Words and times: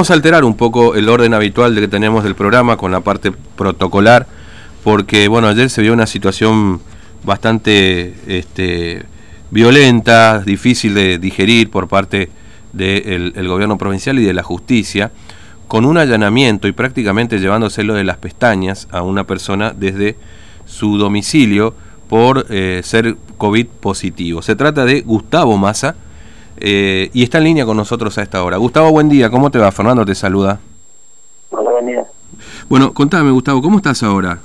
vamos 0.00 0.10
a 0.10 0.14
alterar 0.14 0.44
un 0.44 0.54
poco 0.54 0.94
el 0.94 1.10
orden 1.10 1.34
habitual 1.34 1.74
de 1.74 1.82
que 1.82 1.88
tenemos 1.88 2.24
del 2.24 2.34
programa 2.34 2.78
con 2.78 2.90
la 2.90 3.00
parte 3.00 3.32
protocolar, 3.32 4.26
porque 4.82 5.28
bueno, 5.28 5.46
ayer 5.46 5.68
se 5.68 5.82
vio 5.82 5.92
una 5.92 6.06
situación 6.06 6.80
bastante 7.22 8.14
este, 8.26 9.04
violenta, 9.50 10.38
difícil 10.38 10.94
de 10.94 11.18
digerir 11.18 11.68
por 11.68 11.86
parte 11.86 12.30
del 12.72 13.46
gobierno 13.46 13.76
provincial 13.76 14.18
y 14.18 14.24
de 14.24 14.32
la 14.32 14.42
justicia, 14.42 15.12
con 15.68 15.84
un 15.84 15.98
allanamiento 15.98 16.66
y 16.66 16.72
prácticamente 16.72 17.38
llevándoselo 17.38 17.92
de 17.92 18.04
las 18.04 18.16
pestañas 18.16 18.88
a 18.92 19.02
una 19.02 19.24
persona 19.24 19.74
desde 19.76 20.16
su 20.64 20.96
domicilio 20.96 21.74
por 22.08 22.46
eh, 22.48 22.80
ser 22.84 23.18
COVID 23.36 23.66
positivo. 23.66 24.40
Se 24.40 24.56
trata 24.56 24.86
de 24.86 25.02
Gustavo 25.02 25.58
Massa 25.58 25.94
eh, 26.60 27.10
y 27.12 27.22
está 27.22 27.38
en 27.38 27.44
línea 27.44 27.64
con 27.64 27.76
nosotros 27.76 28.16
a 28.18 28.22
esta 28.22 28.42
hora. 28.42 28.58
Gustavo, 28.58 28.90
buen 28.90 29.08
día, 29.08 29.30
¿cómo 29.30 29.50
te 29.50 29.58
va? 29.58 29.72
Fernando 29.72 30.04
te 30.04 30.14
saluda. 30.14 30.60
Hola, 31.50 31.70
buen 31.70 31.86
día. 31.86 32.04
Bueno, 32.68 32.92
contame 32.92 33.30
Gustavo, 33.30 33.62
¿cómo 33.62 33.78
estás 33.78 34.02
ahora? 34.02 34.38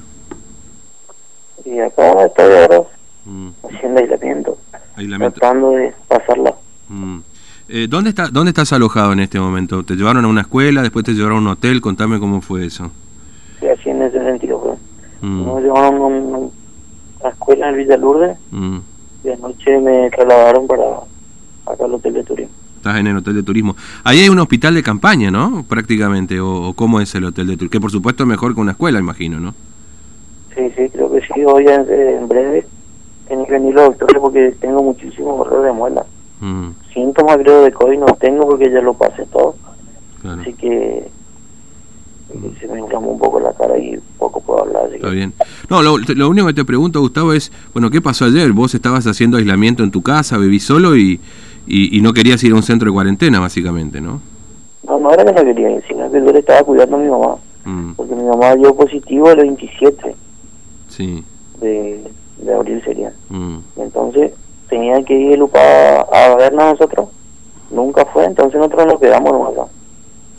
Y 1.63 1.79
acá 1.79 2.25
estoy 2.25 2.53
ahora 2.53 2.81
mm. 3.25 3.49
haciendo 3.63 3.99
aislamiento, 3.99 4.57
aislamiento, 4.95 5.39
tratando 5.39 5.71
de 5.71 5.93
pasarla. 6.07 6.55
Mm. 6.89 7.19
Eh, 7.67 7.87
¿dónde, 7.89 8.11
está, 8.11 8.27
¿Dónde 8.27 8.49
estás 8.49 8.71
alojado 8.73 9.13
en 9.13 9.19
este 9.19 9.39
momento? 9.39 9.83
¿Te 9.83 9.95
llevaron 9.95 10.23
a 10.23 10.27
una 10.27 10.41
escuela, 10.41 10.83
después 10.83 11.03
te 11.03 11.13
llevaron 11.13 11.37
a 11.37 11.41
un 11.41 11.47
hotel? 11.47 11.81
Contame 11.81 12.19
cómo 12.19 12.41
fue 12.41 12.65
eso. 12.65 12.91
Sí, 13.59 13.67
así 13.67 13.89
en 13.89 14.03
ese 14.03 14.19
sentido 14.19 14.59
fue. 14.59 15.27
Mm. 15.27 15.45
Nos 15.45 15.61
llevaron 15.61 15.95
a 15.95 16.05
una, 16.05 16.49
escuela 17.29 17.69
en 17.69 17.77
Villa 17.77 17.97
Lourdes 17.97 18.37
mm. 18.51 18.77
y 19.23 19.29
anoche 19.29 19.79
me 19.79 20.11
trasladaron 20.11 20.67
para 20.67 20.83
acá 21.65 21.85
al 21.85 21.95
hotel 21.95 22.13
de 22.13 22.23
turismo. 22.23 22.53
Estás 22.85 22.99
en 22.99 23.07
el 23.07 23.17
hotel 23.17 23.33
de 23.33 23.41
turismo. 23.41 23.75
Ahí 24.03 24.19
hay 24.19 24.29
un 24.29 24.37
hospital 24.37 24.75
de 24.75 24.83
campaña, 24.83 25.31
¿no? 25.31 25.65
Prácticamente. 25.67 26.39
¿O, 26.39 26.73
cómo 26.75 27.01
es 27.01 27.15
el 27.15 27.23
hotel 27.23 27.47
de 27.47 27.53
turismo? 27.53 27.71
Que 27.71 27.81
por 27.81 27.89
supuesto 27.89 28.21
es 28.21 28.29
mejor 28.29 28.53
que 28.53 28.61
una 28.61 28.73
escuela, 28.73 28.99
imagino, 28.99 29.39
¿no? 29.39 29.55
Sí, 30.53 30.71
sí, 30.77 30.87
creo 30.89 31.11
que 31.11 31.21
sí. 31.21 31.43
Hoy 31.47 31.65
en, 31.67 31.89
en 31.89 32.27
breve 32.27 32.63
tienen 33.27 33.47
que 33.47 33.53
venir 33.53 33.73
los 33.73 33.85
doctores 33.85 34.21
porque 34.21 34.55
tengo 34.61 34.83
muchísimos 34.83 35.39
horror 35.39 35.65
de 35.65 35.71
muela. 35.71 36.05
Mm. 36.41 36.67
Síntomas 36.93 37.37
creo 37.37 37.63
de 37.63 37.71
COVID 37.71 37.97
no 37.97 38.13
tengo 38.19 38.47
porque 38.47 38.69
ya 38.69 38.81
lo 38.81 38.93
pasé 38.93 39.25
todo. 39.31 39.55
Así 40.23 40.53
que 40.53 41.07
se 42.59 42.67
me 42.67 42.79
inflamó 42.79 43.13
un 43.13 43.19
poco 43.19 43.39
la 43.39 43.51
cara 43.53 43.79
y 43.79 43.97
poco 44.19 44.41
puedo 44.41 44.61
hablar. 44.61 44.93
Está 44.93 45.09
bien. 45.09 45.33
No, 45.71 45.81
lo, 45.81 45.95
único 46.29 46.45
que 46.45 46.53
te 46.53 46.65
pregunto, 46.65 46.99
Gustavo, 46.99 47.33
es, 47.33 47.51
bueno, 47.73 47.89
¿qué 47.89 47.99
pasó 47.99 48.25
ayer? 48.25 48.51
Vos 48.51 48.75
estabas 48.75 49.07
haciendo 49.07 49.37
aislamiento 49.37 49.83
en 49.83 49.89
tu 49.89 50.03
casa, 50.03 50.37
vivís 50.37 50.63
solo 50.63 50.95
y, 50.95 51.19
y, 51.67 52.01
no 52.01 52.13
querías 52.13 52.43
ir 52.43 52.51
a 52.51 52.55
un 52.55 52.63
centro 52.63 52.89
de 52.89 52.93
cuarentena, 52.93 53.39
básicamente, 53.39 54.01
¿no? 54.01 54.21
No, 54.83 54.99
no 54.99 55.11
era 55.11 55.25
que 55.25 55.31
no 55.31 55.43
quería 55.43 55.71
ir, 55.71 55.83
sino 55.87 56.11
que 56.11 56.19
yo 56.23 56.31
le 56.31 56.39
estaba 56.39 56.63
cuidando 56.63 56.95
a 56.95 56.99
mi 56.99 57.09
mamá. 57.09 57.35
Mm. 57.65 57.93
Porque 57.93 58.15
mi 58.15 58.23
mamá 58.23 58.55
dio 58.55 58.75
positivo 58.75 59.31
el 59.31 59.37
27 59.37 60.15
sí. 60.89 61.23
de, 61.59 62.03
de 62.37 62.53
abril 62.53 62.81
sería. 62.83 63.11
Mm. 63.29 63.57
Entonces 63.77 64.31
tenía 64.69 65.01
que 65.03 65.15
ir 65.15 65.39
Lupa 65.39 65.59
a 66.01 66.35
vernos 66.35 66.63
a 66.63 66.71
nosotros. 66.71 67.09
Nunca 67.71 68.05
fue, 68.05 68.25
entonces 68.25 68.59
nosotros 68.59 68.85
nos 68.85 68.99
quedamos 68.99 69.31
nomás 69.31 69.69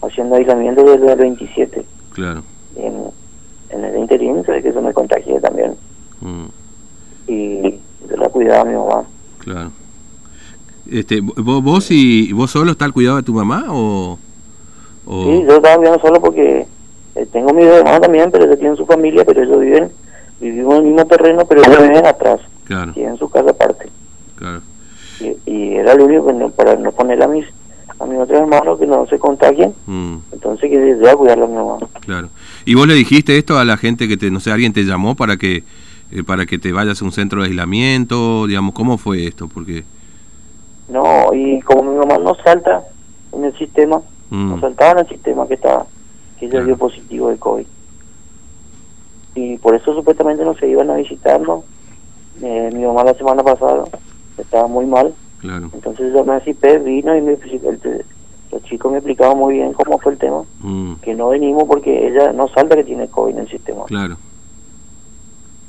haciendo 0.02 0.36
aislamiento 0.36 0.84
desde 0.84 1.12
el 1.12 1.18
27. 1.18 1.84
Claro. 2.12 2.42
En, 2.76 3.10
en 3.70 3.84
el 3.84 3.96
interín 3.98 4.44
se 4.44 4.52
ve 4.52 4.62
que 4.62 4.68
eso 4.68 4.80
me 4.80 4.92
contagié 4.92 5.40
también. 5.40 5.74
Mm. 6.20 6.46
Y 7.26 7.80
yo 8.08 8.16
la 8.16 8.28
cuidaba 8.28 8.60
a 8.60 8.64
mi 8.64 8.76
mamá. 8.76 9.04
Claro. 9.38 9.72
Este, 10.90 11.20
¿vos, 11.20 11.62
vos 11.62 11.90
y 11.90 12.32
vos 12.32 12.50
solo 12.50 12.72
estás 12.72 12.86
al 12.86 12.92
cuidado 12.92 13.16
de 13.16 13.22
tu 13.22 13.34
mamá 13.34 13.64
o, 13.68 14.18
Sí, 15.08 15.44
yo 15.46 15.56
estaba 15.56 15.76
viviendo 15.76 16.00
solo 16.00 16.20
porque 16.20 16.66
eh, 17.14 17.26
tengo 17.32 17.52
mi 17.52 17.62
hermano 17.62 18.00
también, 18.00 18.28
pero 18.32 18.44
ellos 18.44 18.58
tienen 18.58 18.76
su 18.76 18.86
familia, 18.86 19.24
pero 19.24 19.42
ellos 19.42 19.60
viven, 19.60 19.88
vivimos 20.40 20.74
en 20.74 20.78
el 20.78 20.86
mismo 20.92 21.06
terreno, 21.06 21.44
pero 21.46 21.62
ellos 21.62 21.80
viven 21.80 22.06
atrás. 22.06 22.40
Claro. 22.64 22.92
Tienen 22.92 23.16
su 23.16 23.28
casa 23.28 23.50
aparte. 23.50 23.88
Claro. 24.34 24.62
Y, 25.20 25.50
y 25.50 25.74
era 25.76 25.94
lo 25.94 26.06
único 26.06 26.26
que 26.26 26.48
para 26.56 26.74
no 26.74 26.90
poner 26.90 27.22
a 27.22 27.28
mis 27.28 27.46
a 27.98 28.04
mis 28.04 28.18
otros 28.18 28.40
hermanos 28.40 28.78
que 28.78 28.86
no 28.86 29.06
se 29.06 29.18
contagien, 29.18 29.72
mm. 29.86 30.16
entonces 30.32 30.70
que 30.70 30.78
desea 30.78 31.16
cuidarlo 31.16 31.44
a 31.44 31.48
mi 31.48 31.54
mamá. 31.54 31.78
Claro. 32.00 32.28
¿Y 32.64 32.74
vos 32.74 32.86
le 32.86 32.94
dijiste 32.94 33.38
esto 33.38 33.58
a 33.58 33.64
la 33.64 33.76
gente 33.76 34.08
que 34.08 34.16
te, 34.16 34.30
no 34.30 34.40
sé, 34.40 34.50
alguien 34.50 34.72
te 34.72 34.84
llamó 34.84 35.14
para 35.14 35.36
que 35.36 35.64
eh, 36.10 36.22
para 36.22 36.46
que 36.46 36.58
te 36.58 36.72
vayas 36.72 37.00
a 37.00 37.04
un 37.04 37.12
centro 37.12 37.40
de 37.40 37.48
aislamiento, 37.48 38.46
digamos, 38.46 38.74
cómo 38.74 38.98
fue 38.98 39.26
esto? 39.26 39.48
Porque 39.48 39.84
No, 40.88 41.32
y 41.34 41.60
como 41.62 41.82
mi 41.82 41.96
mamá 41.96 42.18
no 42.18 42.34
salta 42.36 42.84
en 43.32 43.44
el 43.44 43.56
sistema, 43.58 44.02
no 44.30 44.56
mm. 44.56 44.60
saltaba 44.60 44.92
en 44.92 44.98
el 44.98 45.08
sistema 45.08 45.46
que 45.48 45.54
estaba, 45.54 45.86
que 46.38 46.46
ella 46.46 46.62
dio 46.62 46.76
positivo 46.76 47.28
de 47.28 47.38
COVID. 47.38 47.66
Y 49.34 49.58
por 49.58 49.74
eso 49.74 49.94
supuestamente 49.94 50.44
no 50.44 50.54
se 50.54 50.68
iban 50.68 50.90
a 50.90 50.96
visitarnos. 50.96 51.64
Eh, 52.42 52.70
mi 52.72 52.84
mamá 52.84 53.04
la 53.04 53.14
semana 53.14 53.42
pasada 53.42 53.84
estaba 54.38 54.66
muy 54.66 54.86
mal 54.86 55.14
entonces 55.42 56.12
yo 56.12 56.24
me 56.24 56.34
anticipé, 56.34 56.78
vino 56.78 57.16
y 57.16 57.20
me, 57.20 57.32
el, 57.32 58.04
los 58.50 58.62
chicos 58.64 58.90
me 58.90 58.98
explicaban 58.98 59.38
muy 59.38 59.54
bien 59.54 59.72
cómo 59.72 59.98
fue 59.98 60.12
el 60.12 60.18
tema, 60.18 60.44
mm. 60.60 60.94
que 61.02 61.14
no 61.14 61.28
venimos 61.28 61.64
porque 61.64 62.08
ella 62.08 62.32
no 62.32 62.48
salta 62.48 62.76
que 62.76 62.84
tiene 62.84 63.08
COVID 63.08 63.34
en 63.34 63.40
el 63.40 63.48
sistema. 63.48 63.84
Claro. 63.84 64.16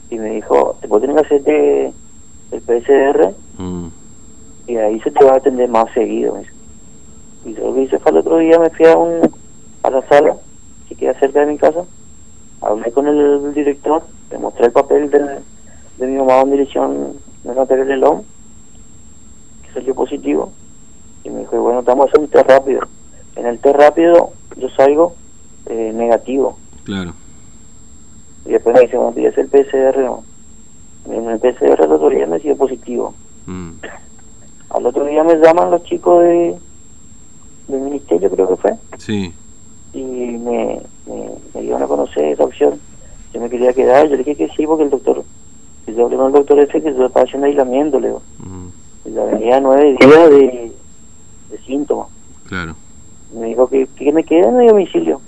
Y 0.09 0.17
me 0.17 0.31
dijo, 0.31 0.77
te 0.81 0.87
puedo 0.87 1.01
tener 1.01 1.15
que 1.17 1.25
hacerte 1.25 1.93
el 2.51 2.61
PCR. 2.61 3.33
Y 4.67 4.75
ahí 4.77 4.99
se 5.01 5.11
te 5.11 5.23
va 5.23 5.33
a 5.33 5.37
atender 5.37 5.69
más 5.69 5.91
seguido. 5.93 6.39
Y 7.45 7.53
yo 7.53 7.67
lo 7.67 7.73
que 7.73 7.83
hice 7.83 7.99
fue 7.99 8.11
el 8.11 8.17
otro 8.17 8.37
día, 8.37 8.59
me 8.59 8.69
fui 8.69 8.85
a, 8.85 8.97
un, 8.97 9.21
a 9.83 9.89
la 9.89 10.01
sala, 10.07 10.35
que 10.89 10.95
queda 10.95 11.13
cerca 11.19 11.39
de 11.39 11.47
mi 11.47 11.57
casa, 11.57 11.83
hablé 12.61 12.91
con 12.91 13.07
el, 13.07 13.53
director, 13.53 14.03
le 14.31 14.37
mostré 14.37 14.65
el 14.65 14.71
papel 14.71 15.09
de, 15.09 15.39
de 15.97 16.07
mi 16.07 16.17
mamá 16.17 16.41
en 16.41 16.51
dirección 16.51 17.13
de 17.43 17.55
Natalia 17.55 17.85
Lelón 17.85 18.23
salió 19.77 19.93
positivo 19.93 20.51
y 21.23 21.29
me 21.29 21.41
dijo, 21.41 21.61
bueno, 21.61 21.79
estamos 21.79 22.05
a 22.05 22.09
hacer 22.09 22.19
un 22.19 22.27
test 22.29 22.49
rápido. 22.49 22.81
En 23.35 23.45
el 23.45 23.59
test 23.59 23.75
rápido 23.75 24.31
yo 24.55 24.69
salgo 24.69 25.15
eh, 25.67 25.91
negativo. 25.93 26.57
Claro. 26.83 27.13
Y 28.45 28.51
después 28.51 28.75
me 28.75 28.81
dice, 28.81 28.97
bueno, 28.97 29.13
es 29.17 29.37
el 29.37 29.47
PCR. 29.47 29.99
En 31.09 31.29
el 31.29 31.39
PCR 31.39 31.83
el 31.83 31.91
otro 31.91 32.09
día 32.09 32.25
me 32.25 32.39
sido 32.39 32.55
positivo. 32.55 33.13
Mm. 33.45 33.71
Al 34.69 34.85
otro 34.85 35.05
día 35.05 35.23
me 35.23 35.35
llaman 35.35 35.71
los 35.71 35.83
chicos 35.83 36.23
de 36.23 36.55
del 37.67 37.81
ministerio, 37.81 38.29
creo 38.29 38.47
que 38.49 38.55
fue. 38.55 38.73
Sí. 38.97 39.33
Y 39.93 40.01
me, 40.03 40.81
me, 41.05 41.29
me 41.53 41.61
dieron 41.61 41.83
a 41.83 41.87
conocer 41.87 42.25
esa 42.25 42.43
opción. 42.45 42.79
Yo 43.33 43.41
me 43.41 43.49
quería 43.49 43.73
quedar, 43.73 44.05
yo 44.07 44.11
le 44.11 44.23
dije 44.23 44.35
que 44.35 44.49
sí, 44.55 44.65
porque 44.65 44.83
el 44.85 44.89
doctor, 44.89 45.23
yo 45.87 46.05
hablé 46.05 46.17
con 46.17 46.27
el 46.27 46.33
doctor 46.33 46.59
ese 46.59 46.81
que 46.81 46.93
yo 46.93 47.05
estaba 47.07 47.25
haciendo 47.25 47.47
aislamiento, 47.47 47.99
le 47.99 48.07
digo. 48.07 48.21
Mm 48.39 48.67
la 49.13 49.23
venía 49.23 49.59
nueve 49.59 49.95
días 49.99 50.29
de, 50.29 50.71
de 51.49 51.57
síntomas. 51.65 52.07
Claro. 52.47 52.75
Me 53.33 53.47
dijo 53.47 53.67
que, 53.67 53.87
que 53.95 54.11
me 54.11 54.23
quedé 54.23 54.47
en 54.47 54.57
mi 54.57 54.67
domicilio. 54.67 55.21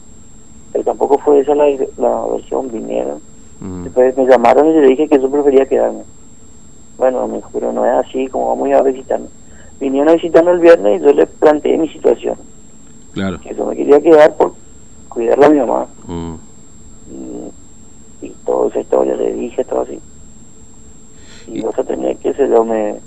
Pero 0.71 0.83
tampoco 0.83 1.17
fue 1.19 1.39
esa 1.39 1.55
la, 1.55 1.65
la 1.97 2.25
versión, 2.31 2.71
vinieron. 2.71 3.21
Después 3.83 4.15
me 4.15 4.25
llamaron 4.25 4.67
y 4.67 4.73
le 4.73 4.87
dije 4.87 5.07
que 5.07 5.19
yo 5.19 5.29
prefería 5.29 5.65
quedarme. 5.65 6.03
Bueno, 6.99 7.25
me 7.27 7.37
dijo, 7.37 7.49
pero 7.53 7.71
no 7.71 7.85
es 7.85 8.05
así, 8.05 8.27
como 8.27 8.49
vamos 8.49 8.65
a 8.65 8.69
ir 8.69 8.75
a 8.75 8.81
visitarme. 8.81 9.27
Vinieron 9.79 10.09
a 10.09 10.13
visitarme 10.13 10.51
el 10.51 10.59
viernes 10.59 10.99
y 10.99 11.03
yo 11.03 11.13
le 11.13 11.25
planteé 11.25 11.77
mi 11.77 11.87
situación. 11.87 12.35
Claro. 13.13 13.39
Que 13.39 13.55
yo 13.55 13.65
me 13.65 13.75
quería 13.77 14.01
quedar 14.01 14.35
por 14.35 14.53
cuidarla 15.07 15.45
a 15.45 15.49
mi 15.49 15.59
mamá. 15.59 15.87
Mm. 16.05 16.35
Y, 18.21 18.25
y 18.27 18.29
toda 18.45 18.67
esa 18.67 18.81
historia 18.81 19.15
le 19.15 19.33
dije, 19.33 19.63
todo 19.63 19.81
así. 19.81 19.99
Y, 21.47 21.61
yo 21.61 21.71
tenía 21.71 22.13
que 22.15 22.33
se 22.33 22.47
lo 22.47 22.65
me 22.65 22.99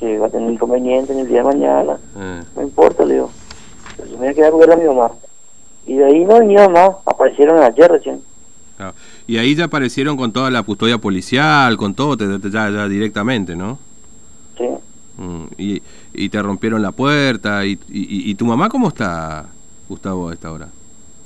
que 0.00 0.18
va 0.18 0.26
a 0.26 0.30
tener 0.30 0.50
inconveniente 0.50 1.12
en 1.12 1.20
el 1.20 1.28
día 1.28 1.38
de 1.38 1.44
mañana. 1.44 1.98
Eh. 2.16 2.42
No 2.56 2.62
importa, 2.62 3.04
le 3.04 3.14
digo. 3.14 3.30
Pero 3.98 4.10
me 4.12 4.16
voy 4.16 4.28
a 4.28 4.34
quedar 4.34 4.70
a 4.70 4.72
a 4.72 4.76
mi 4.76 4.84
mamá. 4.86 5.10
Y 5.86 5.96
de 5.96 6.04
ahí 6.06 6.24
no 6.24 6.38
venía 6.38 6.68
más, 6.70 6.90
aparecieron 7.04 7.62
ayer 7.62 7.90
recién. 7.90 8.22
Y 9.26 9.38
ahí 9.38 9.54
ya 9.54 9.64
aparecieron 9.64 10.16
con 10.16 10.32
toda 10.32 10.50
la 10.50 10.62
custodia 10.62 10.98
policial, 10.98 11.76
con 11.76 11.94
todo, 11.94 12.16
ya, 12.16 12.70
ya 12.70 12.88
directamente, 12.88 13.56
¿no? 13.56 13.78
Sí. 14.58 14.64
Mm, 15.16 15.44
y, 15.56 15.82
y 16.12 16.28
te 16.28 16.42
rompieron 16.42 16.82
la 16.82 16.92
puerta. 16.92 17.64
Y, 17.64 17.78
y, 17.88 18.34
tu 18.34 18.44
mamá 18.44 18.68
cómo 18.68 18.88
está, 18.88 19.46
Gustavo, 19.88 20.28
a 20.28 20.34
esta 20.34 20.52
hora? 20.52 20.68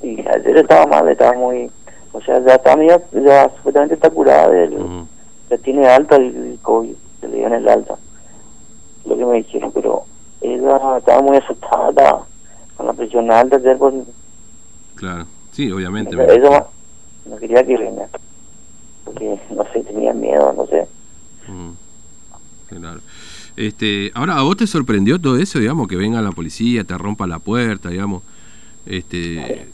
Y 0.02 0.20
ayer 0.20 0.58
estaba 0.58 0.86
mal, 0.86 1.08
estaba 1.08 1.32
muy... 1.34 1.70
O 2.12 2.20
sea, 2.22 2.40
ya 2.44 2.54
está 2.54 2.76
mía, 2.76 3.00
ya 3.12 3.50
supuestamente 3.56 3.94
está 3.94 4.10
curada, 4.10 4.50
ya 5.50 5.58
tiene 5.58 5.86
alta 5.86 6.16
el, 6.16 6.58
COVID, 6.62 6.94
se 7.20 7.28
le 7.28 7.36
dio 7.36 7.46
en 7.46 7.52
el 7.54 7.68
alta 7.68 7.96
lo 9.04 9.16
que 9.16 9.24
me 9.24 9.36
dijeron, 9.38 9.72
pero 9.72 10.04
ella 10.40 10.98
estaba 10.98 11.22
muy 11.22 11.36
asustada 11.36 12.20
con 12.76 12.86
la 12.86 12.92
presión 12.92 13.30
alta 13.30 13.56
ayer 13.56 13.76
pues, 13.78 13.94
Claro, 14.96 15.26
sí, 15.52 15.70
obviamente. 15.70 16.14
Eso 16.14 16.68
no 17.26 17.36
quería 17.36 17.64
que 17.64 17.76
venga, 17.76 18.08
porque 19.04 19.38
no 19.50 19.64
sé, 19.72 19.80
tenía 19.80 20.12
miedo, 20.12 20.52
no 20.52 20.66
sé. 20.66 20.86
Mm, 21.48 21.70
claro. 22.68 23.00
Este, 23.56 24.12
ahora, 24.14 24.38
¿a 24.38 24.42
vos 24.42 24.56
te 24.56 24.66
sorprendió 24.66 25.20
todo 25.20 25.36
eso, 25.36 25.58
digamos, 25.58 25.88
que 25.88 25.96
venga 25.96 26.22
la 26.22 26.30
policía, 26.30 26.84
te 26.84 26.96
rompa 26.96 27.26
la 27.26 27.38
puerta, 27.38 27.88
digamos? 27.88 28.22
Este, 28.86 29.66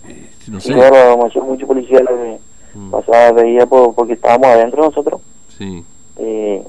no 0.48 0.60
sé. 0.60 0.74
mucho 0.74 1.66
policía 1.66 2.00
lo 2.00 2.16
que 2.16 2.38
mm. 2.74 2.90
pasaba, 2.90 3.32
veía 3.32 3.66
porque 3.66 4.14
estábamos 4.14 4.48
adentro 4.48 4.84
nosotros. 4.84 5.20
Sí. 5.58 5.84
Eh, 6.16 6.62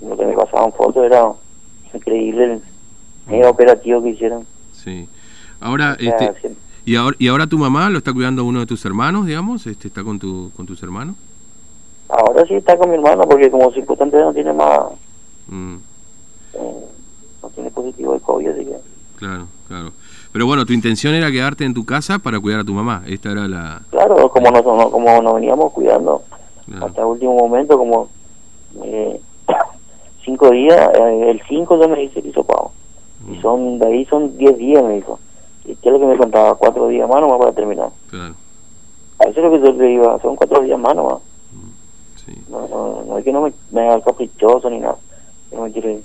lo 0.00 0.16
que 0.16 0.26
me 0.26 0.32
pasaban 0.32 0.72
fotos 0.72 1.04
era 1.04 1.30
increíble 1.94 2.44
el 2.44 2.62
mega 3.26 3.50
operativo 3.50 4.02
que 4.02 4.10
hicieron. 4.10 4.46
Sí. 4.72 5.08
Ahora, 5.60 5.96
este, 5.98 6.32
¿y 6.86 6.96
ahora, 6.96 7.16
¿y 7.18 7.28
ahora 7.28 7.46
tu 7.46 7.58
mamá 7.58 7.90
lo 7.90 7.98
está 7.98 8.14
cuidando 8.14 8.44
uno 8.44 8.60
de 8.60 8.66
tus 8.66 8.84
hermanos, 8.86 9.26
digamos? 9.26 9.66
Este, 9.66 9.88
¿Está 9.88 10.02
con, 10.02 10.18
tu, 10.18 10.50
con 10.56 10.64
tus 10.64 10.82
hermanos? 10.82 11.16
Ahora 12.08 12.46
sí 12.46 12.54
está 12.54 12.78
con 12.78 12.88
mi 12.88 12.96
hermano, 12.96 13.24
porque 13.28 13.50
como 13.50 13.70
circunstancia 13.72 14.20
no 14.20 14.32
tiene 14.32 14.52
más... 14.52 14.80
Mm. 15.48 15.76
Eh, 16.54 16.86
no 17.42 17.48
tiene 17.50 17.70
positivo 17.70 18.14
de 18.14 18.20
COVID, 18.20 18.48
así 18.48 18.64
que... 18.64 18.76
Claro, 19.16 19.48
claro. 19.68 19.92
Pero 20.32 20.46
bueno, 20.46 20.64
tu 20.64 20.72
intención 20.72 21.14
era 21.14 21.30
quedarte 21.30 21.64
en 21.64 21.74
tu 21.74 21.84
casa 21.84 22.18
para 22.18 22.38
cuidar 22.38 22.60
a 22.60 22.64
tu 22.64 22.72
mamá. 22.72 23.02
Esta 23.06 23.32
era 23.32 23.48
la... 23.48 23.82
Claro, 23.90 24.28
como 24.28 24.50
nos, 24.50 24.62
como 24.62 25.22
nos 25.22 25.34
veníamos 25.34 25.72
cuidando 25.72 26.22
hasta 26.80 27.00
el 27.00 27.06
último 27.06 27.34
momento, 27.36 27.78
como 27.78 28.08
eh, 28.84 29.20
cinco 30.24 30.50
días, 30.50 30.90
eh, 30.94 31.30
el 31.30 31.42
cinco 31.48 31.80
ya 31.80 31.88
me 31.88 32.00
dice 32.00 32.22
que 32.22 32.28
hizo 32.28 32.44
pago. 32.44 32.72
Y 33.28 33.38
mm. 33.38 33.42
son, 33.42 33.78
de 33.78 33.86
ahí 33.86 34.04
son 34.06 34.36
diez 34.36 34.56
días, 34.58 34.82
me 34.84 34.96
dijo. 34.96 35.18
¿Y 35.76 35.82
qué 35.82 35.88
es 35.88 35.92
lo 35.92 36.00
que 36.00 36.06
me 36.06 36.16
contaba? 36.16 36.54
Cuatro 36.54 36.88
días 36.88 37.08
más 37.08 37.20
nomás 37.20 37.38
para 37.38 37.52
terminar. 37.52 37.90
Claro. 38.10 38.34
A 39.18 39.28
eso 39.28 39.40
es 39.40 39.44
lo 39.44 39.50
que 39.50 39.66
yo 39.66 39.72
le 39.72 39.92
iba, 39.92 40.20
son 40.20 40.36
cuatro 40.36 40.60
días 40.62 40.78
más 40.78 40.94
nomás. 40.94 41.18
Mm, 41.52 42.18
sí. 42.24 42.32
No, 42.50 42.68
no, 42.68 43.04
no 43.06 43.18
es 43.18 43.24
que 43.24 43.32
no 43.32 43.42
me, 43.42 43.52
me 43.70 43.88
haga 43.88 44.02
caprichoso 44.02 44.68
ni 44.70 44.78
nada. 44.80 44.96
No 45.52 45.62
me 45.62 45.72
quiero 45.72 45.90
ir. 45.90 46.02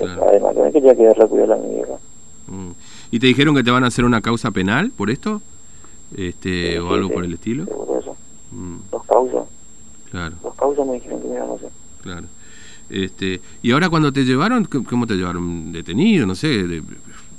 Además, 0.00 0.54
que 0.54 0.62
me 0.62 0.72
quería 0.72 0.94
quedar 0.94 1.18
la 1.18 1.26
cuidar 1.26 1.52
a 1.52 1.56
mi 1.56 1.74
vieja. 1.74 1.94
Mm. 2.46 2.70
¿Y 3.10 3.18
te 3.18 3.26
dijeron 3.26 3.54
que 3.54 3.62
te 3.62 3.70
van 3.70 3.84
a 3.84 3.88
hacer 3.88 4.04
una 4.04 4.20
causa 4.20 4.50
penal 4.50 4.90
por 4.90 5.10
esto? 5.10 5.40
este 6.16 6.80
¿O 6.80 6.94
algo 6.94 7.10
por 7.10 7.24
el 7.24 7.34
estilo? 7.34 7.66
por 7.66 7.98
eso. 7.98 8.16
Dos 8.90 9.04
causas. 9.04 9.44
Claro. 10.10 10.36
Dos 10.42 10.54
causas 10.54 10.86
me 10.86 10.94
dijeron 10.94 11.20
que 11.20 11.28
me 11.28 11.34
iban 11.34 11.50
a 11.50 11.54
hacer. 11.54 11.70
Claro. 12.02 12.26
Este, 12.88 13.40
y 13.62 13.72
ahora 13.72 13.90
cuando 13.90 14.12
te 14.12 14.24
llevaron, 14.24 14.64
¿cómo 14.64 15.06
te 15.06 15.14
llevaron? 15.14 15.72
¿Detenido? 15.72 16.26
No 16.26 16.34
sé, 16.34 16.82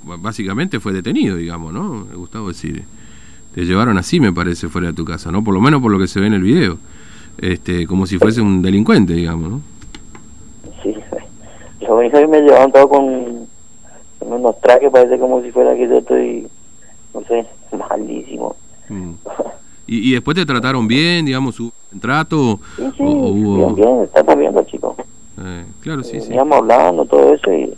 básicamente 0.04 0.80
fue 0.80 0.94
detenido, 0.94 1.36
digamos, 1.36 1.74
¿no? 1.74 2.06
Me 2.06 2.16
gustaba 2.16 2.48
decir, 2.48 2.84
te 3.54 3.66
llevaron 3.66 3.98
así, 3.98 4.20
me 4.20 4.32
parece, 4.32 4.70
fuera 4.70 4.88
de 4.88 4.94
tu 4.94 5.06
casa, 5.06 5.32
¿no? 5.32 5.44
Por 5.44 5.54
lo 5.54 5.62
menos 5.62 5.82
por 5.82 5.92
lo 5.92 6.00
que 6.00 6.08
se 6.08 6.20
ve 6.20 6.28
en 6.28 6.34
el 6.34 6.44
video, 6.44 6.78
este, 7.40 7.88
como 7.88 8.06
si 8.06 8.18
fuese 8.18 8.42
un 8.42 8.62
delincuente, 8.62 9.14
digamos, 9.14 9.50
¿no? 9.50 9.62
Sí, 10.84 10.96
los 11.82 12.06
hijos 12.06 12.30
me 12.30 12.42
llevaron 12.42 12.72
todo 12.72 12.90
con, 12.90 13.48
unos 14.22 14.62
trajes, 14.62 14.92
parece 14.92 15.18
como 15.18 15.42
si 15.42 15.52
fuera 15.52 15.76
que 15.76 15.88
yo 15.88 15.98
estoy, 15.98 16.48
no 17.14 17.22
sé, 17.22 17.46
malísimo. 17.90 18.56
Mm. 18.90 19.12
¿Y, 19.88 20.10
¿Y, 20.10 20.14
después 20.14 20.36
te 20.36 20.46
trataron 20.46 20.88
bien, 20.88 21.26
digamos, 21.26 21.60
hubo 21.60 21.72
un 21.92 22.00
trato? 22.00 22.60
Sí, 22.76 22.84
sí, 22.96 23.04
bien, 23.04 23.76
bien, 23.76 24.04
estamos 24.04 24.38
viendo, 24.38 24.64
chicos. 24.66 24.96
Eh, 25.42 25.66
claro, 25.82 26.04
sí, 26.04 26.22
sí. 26.22 26.30
Veníamos 26.30 26.60
hablando, 26.60 27.06
todo 27.06 27.34
eso, 27.34 27.52
y 27.52 27.74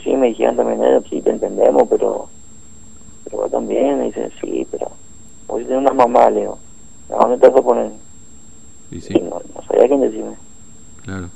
pues 0.00 0.14
sí, 0.14 0.16
me 0.16 0.28
dijeron 0.28 0.56
también, 0.56 0.82
eh, 0.82 1.00
sí, 1.08 1.20
te 1.20 1.30
entendemos, 1.30 1.86
pero, 1.88 2.28
pero 3.24 3.48
también, 3.48 3.98
me 3.98 4.04
dicen, 4.06 4.30
sí, 4.40 4.66
pero, 4.70 4.90
hoy 5.46 5.64
tienes 5.64 5.82
una 5.82 5.92
mamá, 5.92 6.30
Leo, 6.30 6.58
¿a 7.10 7.16
dónde 7.16 7.38
te 7.38 7.48
vas 7.48 7.60
a 7.60 7.62
poner? 7.62 7.92
Sí, 8.90 9.00
sí. 9.00 9.14
no, 9.20 9.42
sabía 9.66 9.88
quién 9.88 10.00
decirme. 10.00 10.34
Claro. 11.04 11.28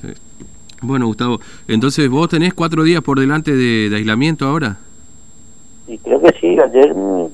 Sí. 0.00 0.08
Bueno, 0.82 1.06
Gustavo, 1.06 1.40
entonces 1.68 2.08
vos 2.08 2.28
tenés 2.28 2.54
cuatro 2.54 2.84
días 2.84 3.02
por 3.02 3.18
delante 3.18 3.54
de, 3.54 3.94
aislamiento 3.94 4.46
ahora. 4.46 4.78
Sí, 5.86 5.98
creo 5.98 6.20
que 6.20 6.32
sí, 6.40 6.58
ayer 6.58 6.94
me 6.94 7.28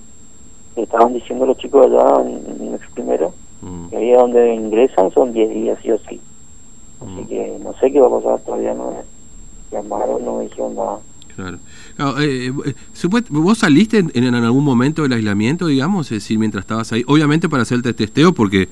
estaban 0.76 1.12
diciendo 1.12 1.46
los 1.46 1.56
chicos 1.58 1.86
allá 1.86 2.22
en, 2.22 2.72
el 2.72 2.80
primero, 2.94 3.34
mm. 3.62 3.88
que 3.88 3.96
ahí 3.96 4.12
donde 4.12 4.54
ingresan 4.54 5.10
son 5.12 5.32
diez 5.32 5.50
días, 5.50 5.78
sí 5.82 5.90
o 5.90 5.98
sí. 6.08 6.20
Así 7.00 7.26
que 7.26 7.58
no 7.62 7.74
sé 7.74 7.92
qué 7.92 8.00
va 8.00 8.06
a 8.06 8.20
pasar, 8.20 8.40
todavía 8.40 8.72
no 8.72 8.90
me 8.90 9.15
llamaron, 9.76 10.24
no 10.24 10.38
me 10.38 10.44
dijeron 10.44 10.74
nada. 10.74 10.98
Claro. 11.36 11.58
Eh, 12.20 12.50
eh, 12.64 12.74
¿Vos 13.28 13.58
saliste 13.58 13.98
en, 13.98 14.34
algún 14.34 14.64
momento 14.64 15.02
del 15.02 15.12
aislamiento, 15.12 15.66
digamos? 15.66 16.06
Es 16.06 16.22
decir, 16.22 16.38
mientras 16.38 16.62
estabas 16.64 16.92
ahí, 16.92 17.04
obviamente 17.06 17.48
para 17.48 17.62
hacerte 17.62 17.90
el 17.90 17.94
testeo, 17.94 18.32
porque, 18.32 18.68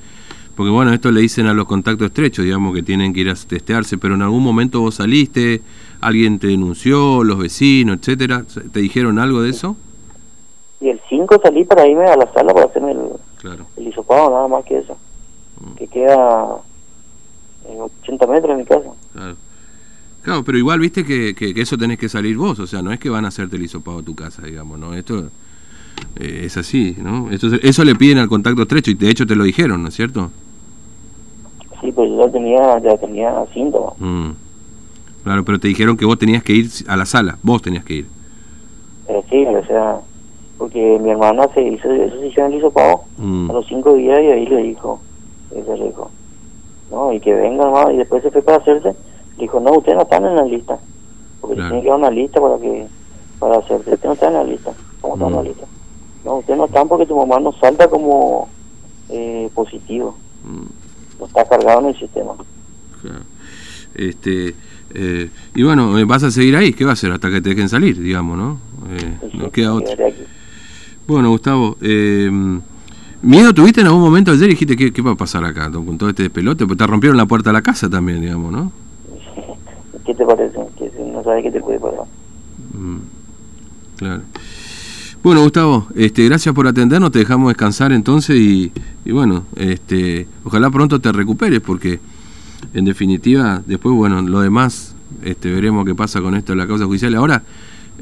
porque 0.56 0.70
bueno, 0.70 0.92
esto 0.92 1.12
le 1.12 1.20
dicen 1.20 1.46
a 1.46 1.52
los 1.52 1.66
contactos 1.66 2.06
estrechos, 2.06 2.44
digamos, 2.44 2.74
que 2.74 2.82
tienen 2.82 3.12
que 3.12 3.20
ir 3.20 3.28
a 3.28 3.34
testearse, 3.34 3.98
pero 3.98 4.14
en 4.14 4.22
algún 4.22 4.42
momento 4.42 4.80
vos 4.80 4.94
saliste, 4.94 5.60
alguien 6.00 6.38
te 6.38 6.46
denunció, 6.46 7.22
los 7.22 7.38
vecinos, 7.38 7.98
etcétera, 7.98 8.44
¿te 8.72 8.80
dijeron 8.80 9.18
algo 9.18 9.42
de 9.42 9.50
eso? 9.50 9.76
Y 10.80 10.88
el 10.88 11.00
5 11.08 11.40
salí 11.42 11.64
para 11.64 11.86
irme 11.86 12.04
a 12.04 12.16
la 12.16 12.32
sala 12.32 12.52
para 12.52 12.66
hacerme 12.66 12.92
el, 12.92 13.08
claro. 13.40 13.66
el 13.76 13.88
hisopado, 13.88 14.30
nada 14.30 14.48
más 14.48 14.64
que 14.64 14.78
eso. 14.78 14.96
Mm. 15.60 15.74
Que 15.76 15.86
queda 15.86 16.56
en 17.68 17.80
80 17.80 18.26
metros 18.26 18.56
de 18.56 18.62
mi 18.62 18.64
casa. 18.66 18.90
Claro. 19.12 19.36
Claro, 20.24 20.42
pero 20.42 20.56
igual 20.56 20.80
viste 20.80 21.04
que, 21.04 21.34
que, 21.34 21.52
eso 21.60 21.76
tenés 21.76 21.98
que 21.98 22.08
salir 22.08 22.38
vos, 22.38 22.58
o 22.58 22.66
sea, 22.66 22.80
no 22.80 22.92
es 22.92 22.98
que 22.98 23.10
van 23.10 23.26
a 23.26 23.28
hacerte 23.28 23.56
el 23.56 23.62
hisopado 23.62 23.98
a 23.98 24.02
tu 24.02 24.14
casa, 24.14 24.40
digamos, 24.40 24.78
¿no? 24.78 24.94
Esto 24.94 25.28
eh, 26.18 26.42
es 26.44 26.56
así, 26.56 26.96
¿no? 26.98 27.30
Esto, 27.30 27.48
eso 27.62 27.84
le 27.84 27.94
piden 27.94 28.16
al 28.16 28.28
contacto 28.28 28.62
estrecho 28.62 28.90
y 28.90 28.94
de 28.94 29.10
hecho 29.10 29.26
te 29.26 29.36
lo 29.36 29.44
dijeron, 29.44 29.82
¿no 29.82 29.88
es 29.88 29.94
cierto? 29.94 30.30
Sí, 31.82 31.92
pues 31.92 32.08
yo 32.08 32.26
ya 32.26 32.32
tenía, 32.32 32.78
ya 32.78 32.96
tenía 32.96 33.44
síntomas. 33.52 33.92
Mm. 33.98 34.30
Claro, 35.24 35.44
pero 35.44 35.60
te 35.60 35.68
dijeron 35.68 35.98
que 35.98 36.06
vos 36.06 36.18
tenías 36.18 36.42
que 36.42 36.54
ir 36.54 36.70
a 36.88 36.96
la 36.96 37.04
sala, 37.04 37.36
vos 37.42 37.60
tenías 37.60 37.84
que 37.84 37.94
ir. 37.94 38.06
Eh, 39.08 39.22
sí, 39.28 39.44
o 39.44 39.66
sea, 39.66 39.98
porque 40.56 40.98
mi 41.02 41.10
hermana 41.10 41.48
se 41.52 41.62
hizo, 41.62 41.92
eso 41.92 42.18
se 42.18 42.28
hizo 42.28 42.46
el 42.46 42.54
hisopado 42.54 43.02
mm. 43.18 43.50
a 43.50 43.52
los 43.52 43.66
cinco 43.66 43.92
días 43.92 44.18
y 44.22 44.26
ahí 44.28 44.46
le 44.46 44.62
dijo, 44.62 45.02
ese 45.54 45.76
le 45.76 45.84
dijo, 45.88 46.10
no, 46.90 47.12
y 47.12 47.20
que 47.20 47.34
venga 47.34 47.70
más, 47.70 47.92
y 47.92 47.98
después 47.98 48.22
se 48.22 48.30
fue 48.30 48.40
para 48.40 48.56
hacerse, 48.56 48.94
dijo, 49.38 49.60
no, 49.60 49.72
ustedes 49.72 49.96
no 49.96 50.02
están 50.02 50.24
en 50.24 50.36
la 50.36 50.44
lista, 50.44 50.78
porque 51.40 51.56
tiene 51.56 51.82
que 51.82 51.88
dar 51.88 51.98
una 51.98 52.10
lista 52.10 52.40
para 52.40 52.58
que 52.58 52.86
para 53.38 53.58
hacerse, 53.58 53.94
ustedes 53.94 54.04
no 54.04 54.12
están 54.12 54.28
en 54.30 54.38
la 54.38 54.44
lista, 54.44 54.72
¿cómo 55.00 55.14
están 55.14 55.28
en 55.28 55.34
la 55.36 55.42
mm. 55.42 55.46
lista? 55.46 55.66
No, 56.24 56.36
ustedes 56.36 56.58
no 56.58 56.64
están 56.66 56.88
porque 56.88 57.06
tu 57.06 57.16
mamá 57.16 57.40
no 57.40 57.52
salta 57.52 57.88
como 57.88 58.48
eh, 59.08 59.50
positivo, 59.54 60.16
mm. 60.44 61.20
no 61.20 61.26
está 61.26 61.44
cargado 61.44 61.80
en 61.80 61.86
el 61.86 61.98
sistema. 61.98 62.32
Este, 63.94 64.54
eh, 64.94 65.30
y 65.54 65.62
bueno, 65.62 65.98
eh, 65.98 66.04
vas 66.04 66.22
a 66.22 66.30
seguir 66.30 66.56
ahí, 66.56 66.72
¿qué 66.72 66.84
va 66.84 66.90
a 66.90 66.94
hacer? 66.94 67.12
Hasta 67.12 67.30
que 67.30 67.40
te 67.40 67.50
dejen 67.50 67.68
salir, 67.68 68.00
digamos, 68.00 68.38
¿no? 68.38 68.58
Eh, 68.90 69.18
no 69.34 69.50
queda 69.50 69.74
otro. 69.74 69.94
Bueno, 71.06 71.28
Gustavo, 71.30 71.76
eh, 71.82 72.30
¿Miedo 73.24 73.54
tuviste 73.54 73.80
en 73.80 73.86
algún 73.86 74.02
momento 74.02 74.32
ayer 74.32 74.48
dijiste 74.48 74.76
qué, 74.76 74.92
qué 74.92 75.00
va 75.00 75.12
a 75.12 75.16
pasar 75.16 75.46
acá 75.46 75.70
con 75.70 75.96
todo 75.96 76.10
este 76.10 76.28
pelote? 76.28 76.66
Pues 76.66 76.76
te 76.76 76.86
rompieron 76.86 77.16
la 77.16 77.24
puerta 77.24 77.48
de 77.48 77.54
la 77.54 77.62
casa 77.62 77.88
también, 77.88 78.20
digamos, 78.20 78.52
¿no? 78.52 78.70
¿Qué 80.04 80.14
te 80.14 80.24
parece? 80.24 80.58
Que 80.78 80.90
no 81.12 81.22
sabes 81.22 81.42
qué 81.42 81.50
te 81.50 81.60
puede 81.60 81.80
pasar. 81.80 82.04
Mm, 82.74 82.98
claro. 83.96 84.22
Bueno, 85.22 85.42
Gustavo, 85.42 85.86
este, 85.96 86.26
gracias 86.26 86.54
por 86.54 86.66
atendernos, 86.66 87.10
te 87.10 87.20
dejamos 87.20 87.48
descansar 87.48 87.92
entonces 87.92 88.36
y, 88.36 88.70
y, 89.06 89.12
bueno, 89.12 89.46
este, 89.56 90.26
ojalá 90.44 90.70
pronto 90.70 91.00
te 91.00 91.10
recuperes 91.12 91.60
porque 91.60 91.98
en 92.74 92.84
definitiva, 92.84 93.62
después, 93.66 93.94
bueno, 93.94 94.20
lo 94.20 94.40
demás, 94.40 94.94
este, 95.22 95.50
veremos 95.50 95.86
qué 95.86 95.94
pasa 95.94 96.20
con 96.20 96.34
esto 96.34 96.52
de 96.52 96.56
la 96.56 96.66
causa 96.66 96.84
judicial. 96.84 97.14
Ahora, 97.14 97.42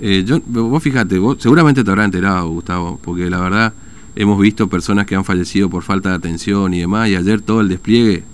eh, 0.00 0.24
yo, 0.26 0.40
vos 0.40 0.82
fíjate, 0.82 1.18
vos 1.18 1.36
seguramente 1.38 1.84
te 1.84 1.90
habrás 1.90 2.06
enterado, 2.06 2.48
Gustavo, 2.48 2.98
porque 3.02 3.28
la 3.30 3.38
verdad 3.40 3.72
hemos 4.16 4.40
visto 4.40 4.68
personas 4.68 5.06
que 5.06 5.14
han 5.14 5.24
fallecido 5.24 5.70
por 5.70 5.82
falta 5.82 6.10
de 6.10 6.16
atención 6.16 6.74
y 6.74 6.80
demás, 6.80 7.08
y 7.08 7.16
ayer 7.16 7.40
todo 7.40 7.60
el 7.60 7.68
despliegue, 7.68 8.24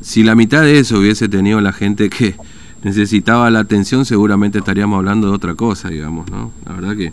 si 0.00 0.22
la 0.22 0.34
mitad 0.34 0.62
de 0.62 0.78
eso 0.78 0.98
hubiese 0.98 1.28
tenido 1.28 1.60
la 1.60 1.72
gente 1.72 2.08
que 2.10 2.36
necesitaba 2.82 3.50
la 3.50 3.60
atención, 3.60 4.04
seguramente 4.04 4.58
estaríamos 4.58 4.98
hablando 4.98 5.28
de 5.28 5.34
otra 5.34 5.54
cosa, 5.54 5.88
digamos, 5.88 6.30
¿no? 6.30 6.52
La 6.66 6.72
verdad 6.72 6.96
que 6.96 7.12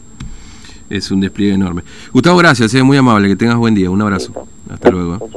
es 0.89 1.11
un 1.11 1.19
despliegue 1.21 1.53
enorme. 1.53 1.83
Gustavo, 2.13 2.37
gracias, 2.37 2.73
es 2.73 2.83
muy 2.83 2.97
amable, 2.97 3.27
que 3.27 3.35
tengas 3.35 3.57
buen 3.57 3.73
día, 3.73 3.89
un 3.89 4.01
abrazo. 4.01 4.47
Hasta 4.69 4.91
luego. 4.91 5.29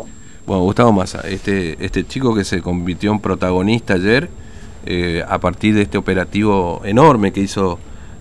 Bueno, 0.46 0.62
Gustavo 0.62 0.92
Massa, 0.92 1.20
este, 1.20 1.82
este 1.84 2.06
chico 2.06 2.34
que 2.34 2.44
se 2.44 2.62
convirtió 2.62 3.12
en 3.12 3.20
protagonista 3.20 3.94
ayer, 3.94 4.30
eh, 4.86 5.22
a 5.28 5.38
partir 5.38 5.74
de 5.74 5.82
este 5.82 5.98
operativo 5.98 6.80
enorme 6.84 7.32
que 7.32 7.40
hizo 7.40 7.78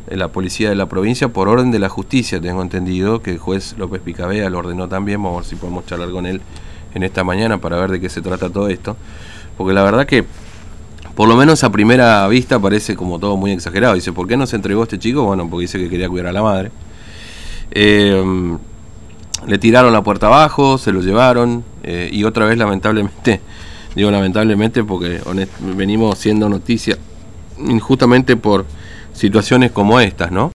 la 0.10 0.30
policía 0.30 0.70
de 0.70 0.76
la 0.76 0.88
provincia 0.88 1.28
por 1.30 1.48
orden 1.48 1.72
de 1.72 1.80
la 1.80 1.90
justicia, 1.90 2.40
tengo 2.40 2.62
entendido 2.62 3.22
que 3.22 3.32
el 3.32 3.38
juez 3.38 3.76
López 3.78 4.02
Picabea 4.02 4.50
lo 4.50 4.60
ordenó 4.60 4.88
también, 4.88 5.22
vamos 5.22 5.38
a 5.38 5.42
ver 5.42 5.50
si 5.50 5.56
podemos 5.56 5.86
charlar 5.86 6.12
con 6.12 6.26
él 6.26 6.42
en 6.94 7.04
esta 7.04 7.24
mañana 7.24 7.60
para 7.60 7.78
ver 7.78 7.92
de 7.92 8.00
qué 8.00 8.10
se 8.10 8.22
trata 8.22 8.50
todo 8.50 8.70
esto, 8.70 8.96
porque 9.58 9.74
la 9.74 9.84
verdad 9.84 10.06
que 10.06 10.26
por 11.18 11.28
lo 11.28 11.36
menos 11.36 11.64
a 11.64 11.72
primera 11.72 12.28
vista 12.28 12.60
parece 12.60 12.96
como 12.96 13.18
todo 13.18 13.38
muy 13.38 13.50
exagerado, 13.50 13.96
dice, 13.96 14.14
¿por 14.14 14.28
qué 14.28 14.38
no 14.38 14.46
se 14.46 14.56
entregó 14.56 14.84
este 14.84 15.00
chico? 15.00 15.24
Bueno, 15.24 15.50
porque 15.50 15.64
dice 15.64 15.80
que 15.80 15.90
quería 15.90 16.08
cuidar 16.08 16.28
a 16.28 16.32
la 16.32 16.44
madre. 16.44 16.72
Eh, 17.72 18.56
le 19.48 19.58
tiraron 19.58 19.92
la 19.94 20.04
puerta 20.04 20.28
abajo, 20.28 20.78
se 20.78 20.92
lo 20.92 21.02
llevaron 21.02 21.64
eh, 21.82 22.08
y 22.14 22.24
otra 22.24 22.46
vez 22.46 22.60
lamentablemente, 22.60 23.42
digo 23.96 24.12
lamentablemente 24.12 24.84
porque 24.84 25.20
venimos 25.60 26.20
siendo 26.20 26.50
noticia 26.50 27.00
injustamente 27.58 28.36
por 28.38 28.68
situaciones 29.14 29.72
como 29.72 30.00
estas, 30.00 30.32
¿no? 30.32 30.52